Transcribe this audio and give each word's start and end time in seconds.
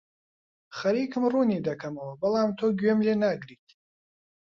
خەریکم 0.77 1.23
ڕوونی 1.33 1.65
دەکەمەوە، 1.67 2.13
بەڵام 2.21 2.49
تۆ 2.59 2.65
گوێم 2.79 2.99
لێ 3.05 3.15
ناگریت. 3.23 3.67